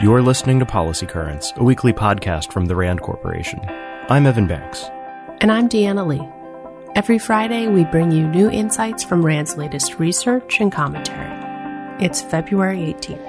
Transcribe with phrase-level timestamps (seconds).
[0.00, 3.58] You're listening to Policy Currents, a weekly podcast from the RAND Corporation.
[4.08, 4.84] I'm Evan Banks.
[5.40, 6.24] And I'm Deanna Lee.
[6.94, 11.26] Every Friday, we bring you new insights from RAND's latest research and commentary.
[11.98, 13.24] It's February 18th.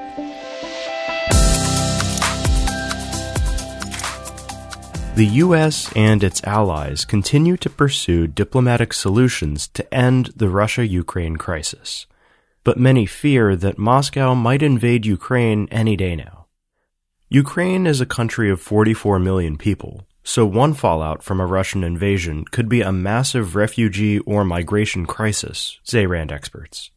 [5.15, 5.91] The U.S.
[5.95, 12.05] and its allies continue to pursue diplomatic solutions to end the Russia Ukraine crisis.
[12.63, 16.38] But many fear that Moscow might invade Ukraine any day now.
[17.31, 22.43] Ukraine is a country of 44 million people, so one fallout from a Russian invasion
[22.43, 26.89] could be a massive refugee or migration crisis, say RAND experts.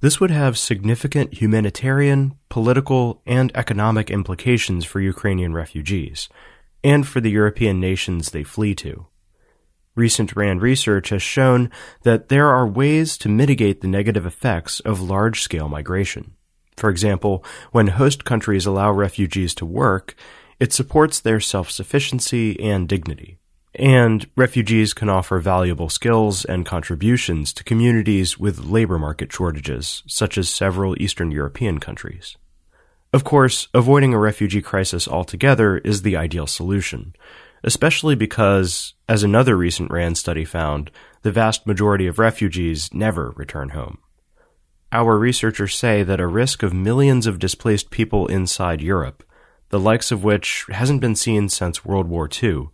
[0.00, 6.30] This would have significant humanitarian, political, and economic implications for Ukrainian refugees,
[6.82, 9.08] and for the European nations they flee to.
[9.94, 11.70] Recent RAND research has shown
[12.02, 16.32] that there are ways to mitigate the negative effects of large scale migration.
[16.76, 20.14] For example, when host countries allow refugees to work,
[20.60, 23.38] it supports their self-sufficiency and dignity.
[23.74, 30.38] And refugees can offer valuable skills and contributions to communities with labor market shortages, such
[30.38, 32.36] as several Eastern European countries.
[33.12, 37.14] Of course, avoiding a refugee crisis altogether is the ideal solution,
[37.64, 40.90] especially because, as another recent RAND study found,
[41.22, 43.98] the vast majority of refugees never return home.
[44.92, 49.24] Our researchers say that a risk of millions of displaced people inside Europe,
[49.70, 52.68] the likes of which hasn't been seen since World War II,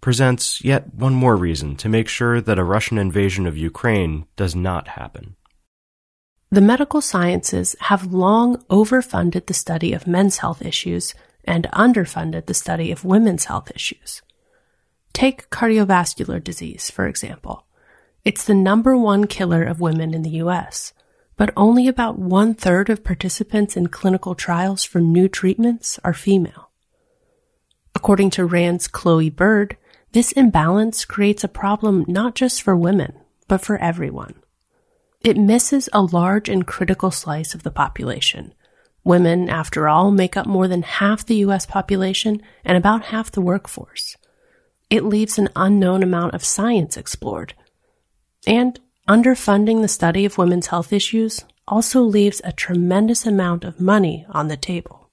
[0.00, 4.54] presents yet one more reason to make sure that a Russian invasion of Ukraine does
[4.54, 5.34] not happen.
[6.50, 11.12] The medical sciences have long overfunded the study of men's health issues
[11.44, 14.22] and underfunded the study of women's health issues.
[15.12, 17.66] Take cardiovascular disease, for example.
[18.24, 20.92] It's the number one killer of women in the US
[21.36, 26.70] but only about one third of participants in clinical trials for new treatments are female.
[27.94, 29.76] According to RAND's Chloe Bird,
[30.12, 33.12] this imbalance creates a problem not just for women,
[33.48, 34.34] but for everyone.
[35.20, 38.54] It misses a large and critical slice of the population.
[39.04, 43.40] Women, after all, make up more than half the US population and about half the
[43.40, 44.16] workforce.
[44.88, 47.54] It leaves an unknown amount of science explored.
[48.46, 48.78] And
[49.08, 54.48] Underfunding the study of women's health issues also leaves a tremendous amount of money on
[54.48, 55.10] the table.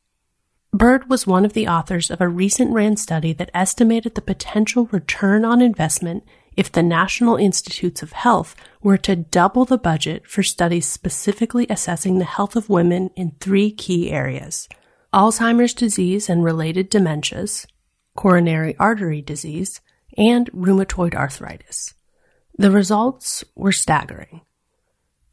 [0.72, 4.90] Bird was one of the authors of a recent RAND study that estimated the potential
[4.92, 6.24] return on investment
[6.58, 12.18] if the National Institutes of Health were to double the budget for studies specifically assessing
[12.18, 14.68] the health of women in three key areas
[15.14, 17.68] Alzheimer's disease and related dementias,
[18.16, 19.82] coronary artery disease,
[20.18, 21.94] and rheumatoid arthritis.
[22.58, 24.42] The results were staggering.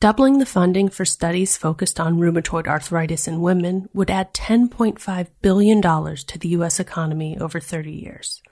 [0.00, 5.82] Doubling the funding for studies focused on rheumatoid arthritis in women would add $10.5 billion
[5.82, 6.80] to the U.S.
[6.80, 8.42] economy over 30 years.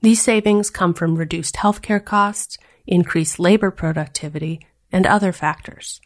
[0.00, 4.60] These savings come from reduced healthcare costs, increased labor productivity,
[4.92, 6.00] and other factors.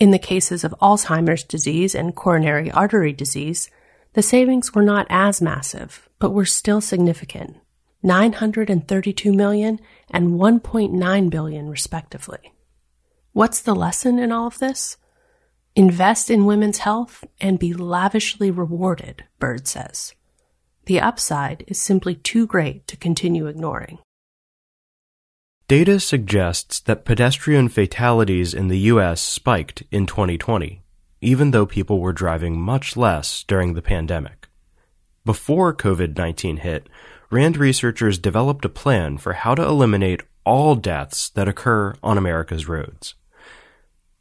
[0.00, 3.70] In the cases of Alzheimer's disease and coronary artery disease,
[4.14, 7.58] the savings were not as massive, but were still significant.
[8.02, 12.54] 932 million and 1.9 billion respectively.
[13.32, 14.96] What's the lesson in all of this?
[15.74, 20.14] Invest in women's health and be lavishly rewarded, Bird says.
[20.86, 23.98] The upside is simply too great to continue ignoring.
[25.68, 30.82] Data suggests that pedestrian fatalities in the US spiked in 2020,
[31.20, 34.48] even though people were driving much less during the pandemic.
[35.26, 36.88] Before COVID 19 hit,
[37.30, 42.66] RAND researchers developed a plan for how to eliminate all deaths that occur on America's
[42.66, 43.14] roads.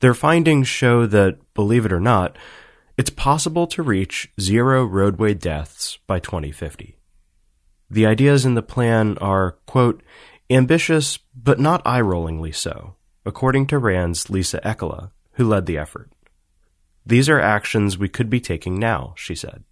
[0.01, 2.37] Their findings show that, believe it or not,
[2.97, 6.97] it's possible to reach zero roadway deaths by 2050.
[7.89, 10.03] The ideas in the plan are, quote,
[10.49, 12.95] ambitious but not eye-rollingly so,
[13.25, 16.11] according to RAND's Liisa Ecola, who led the effort.
[17.05, 19.63] These are actions we could be taking now, she said.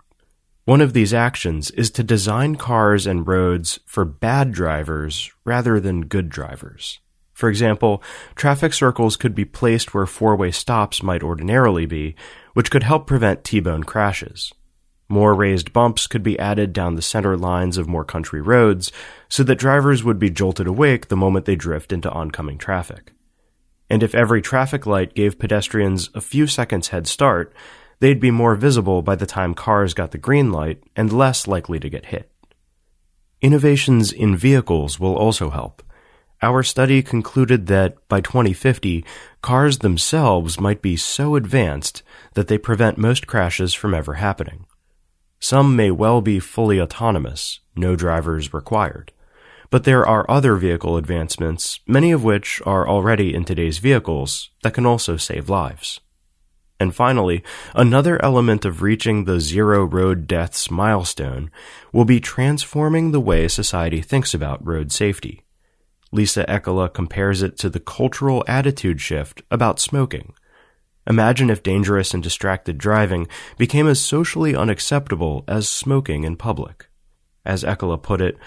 [0.65, 6.07] One of these actions is to design cars and roads for bad drivers rather than
[6.07, 7.00] good drivers.
[7.33, 8.01] For example,
[8.33, 12.15] traffic circles could be placed where four-way stops might ordinarily be,
[12.53, 14.53] which could help prevent T-bone crashes.
[15.07, 18.91] More raised bumps could be added down the center lines of more country roads
[19.29, 23.12] so that drivers would be jolted awake the moment they drift into oncoming traffic.
[23.88, 27.53] And if every traffic light gave pedestrians a few seconds head start,
[28.00, 31.80] they'd be more visible by the time cars got the green light and less likely
[31.80, 32.31] to get hit.
[33.42, 35.83] Innovations in vehicles will also help.
[36.42, 39.06] Our study concluded that by 2050,
[39.42, 42.03] cars themselves might be so advanced
[42.33, 44.65] that they prevent most crashes from ever happening.
[45.39, 49.12] Some may well be fully autonomous, no drivers required.
[49.69, 54.74] But there are other vehicle advancements, many of which are already in today's vehicles, that
[54.74, 56.00] can also save lives.
[56.80, 57.44] And finally,
[57.74, 61.50] another element of reaching the zero road deaths milestone
[61.94, 65.44] will be transforming the way society thinks about road safety.
[66.12, 70.33] Liisa Ecola compares it to the cultural attitude shift about smoking.
[71.07, 73.27] Imagine if dangerous and distracted driving
[73.57, 76.88] became as socially unacceptable as smoking in public.
[77.45, 78.38] As Ecola put it,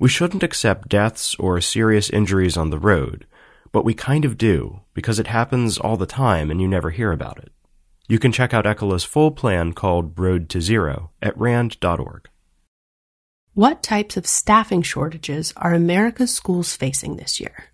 [0.00, 3.26] we shouldn't accept deaths or serious injuries on the road,
[3.70, 7.12] but we kind of do, because it happens all the time and you never hear
[7.12, 7.52] about it.
[8.08, 12.28] You can check out Ecola's full plan called Road to Zero at rand.org.
[13.54, 17.72] What types of staffing shortages are America's schools facing this year?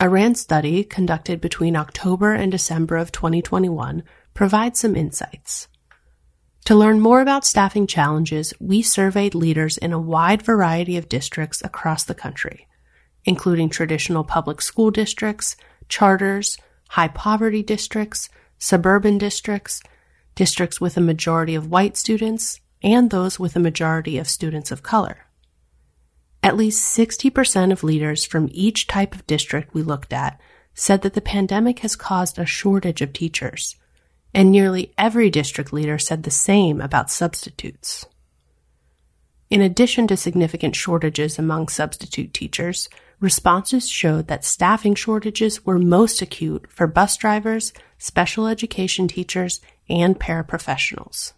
[0.00, 4.02] A RAND study conducted between October and December of 2021
[4.32, 5.68] provides some insights.
[6.64, 11.62] To learn more about staffing challenges, we surveyed leaders in a wide variety of districts
[11.62, 12.66] across the country,
[13.24, 15.56] including traditional public school districts,
[15.88, 16.58] charters,
[16.88, 18.30] high poverty districts,
[18.64, 19.82] suburban districts,
[20.34, 24.82] districts with a majority of white students, and those with a majority of students of
[24.82, 25.26] color.
[26.42, 30.40] At least 60% of leaders from each type of district we looked at
[30.72, 33.76] said that the pandemic has caused a shortage of teachers,
[34.32, 38.06] and nearly every district leader said the same about substitutes.
[39.50, 42.88] In addition to significant shortages among substitute teachers,
[43.20, 50.18] responses showed that staffing shortages were most acute for bus drivers, special education teachers, and
[50.18, 51.32] paraprofessionals.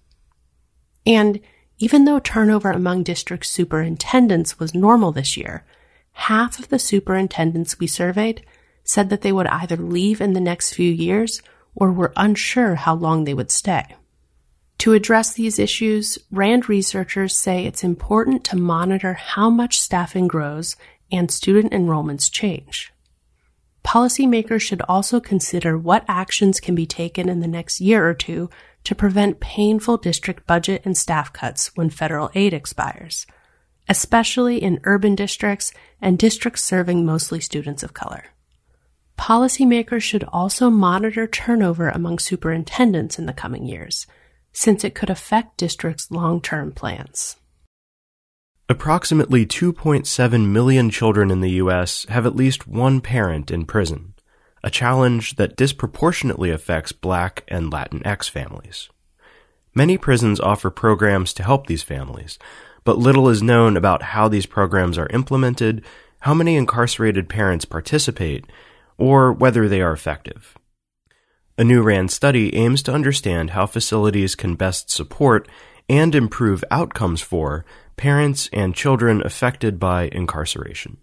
[1.05, 1.41] And
[1.79, 5.65] even though turnover among district superintendents was normal this year,
[6.13, 8.45] half of the superintendents we surveyed
[8.83, 11.43] said that they would either leave in the next few years
[11.75, 13.85] or were unsure how long they would stay.
[14.79, 20.77] To address these issues, RAND researchers say it's important to monitor how much staffing grows
[21.11, 22.93] and student enrollments change.
[23.85, 28.51] Policymakers should also consider what actions can be taken in the next year or two
[28.83, 33.27] to prevent painful district budget and staff cuts when federal aid expires,
[33.89, 38.25] especially in urban districts and districts serving mostly students of color.
[39.19, 44.07] Policymakers should also monitor turnover among superintendents in the coming years,
[44.53, 47.37] since it could affect districts' long term plans.
[48.69, 52.05] Approximately 2.7 million children in the U.S.
[52.09, 54.15] have at least one parent in prison,
[54.65, 58.89] a challenge that disproportionately affects Black and Latinx families.
[59.73, 62.41] Many prisons offer programs to help these families,
[62.83, 65.85] but little is known about how these programs are implemented,
[66.21, 68.47] how many incarcerated parents participate,
[68.99, 70.59] or whether they are effective.
[71.57, 75.49] A new RAND study aims to understand how facilities can best support
[75.89, 77.65] and improve outcomes for
[77.97, 80.99] parents and children affected by incarceration.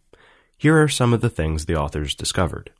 [0.58, 2.72] Here are some of the things the authors discovered.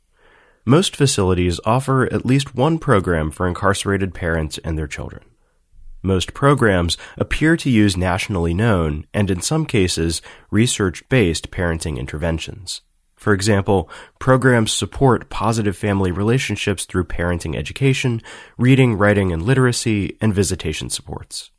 [0.64, 5.24] Most facilities offer at least one program for incarcerated parents and their children.
[6.02, 12.82] Most programs appear to use nationally known and in some cases research-based parenting interventions.
[13.16, 13.88] For example,
[14.18, 18.20] programs support positive family relationships through parenting education,
[18.58, 21.50] reading, writing, and literacy, and visitation supports.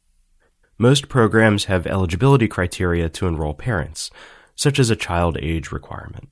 [0.78, 4.12] Most programs have eligibility criteria to enroll parents,
[4.56, 6.30] such as a child age requirement.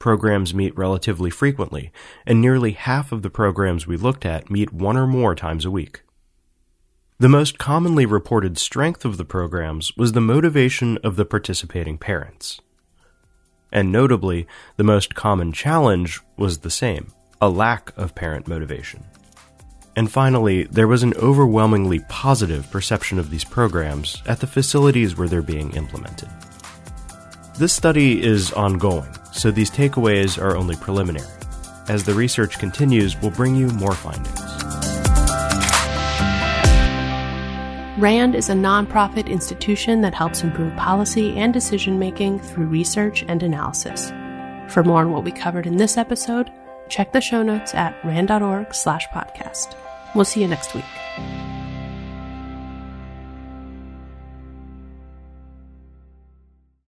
[0.00, 1.92] Programs meet relatively frequently,
[2.26, 5.70] and nearly half of the programs we looked at meet one or more times a
[5.70, 6.02] week.
[7.20, 12.60] The most commonly reported strength of the programs was the motivation of the participating parents.
[13.70, 19.04] And notably, the most common challenge was the same a lack of parent motivation.
[19.94, 25.28] And finally, there was an overwhelmingly positive perception of these programs at the facilities where
[25.28, 26.30] they're being implemented.
[27.58, 31.28] This study is ongoing, so these takeaways are only preliminary.
[31.88, 34.40] As the research continues, we'll bring you more findings.
[37.98, 43.42] RAND is a nonprofit institution that helps improve policy and decision making through research and
[43.42, 44.10] analysis.
[44.72, 46.50] For more on what we covered in this episode,
[46.88, 49.74] check the show notes at rand.org slash podcast.
[50.14, 50.84] We'll see you next week.